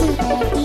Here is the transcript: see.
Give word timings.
see. 0.00 0.57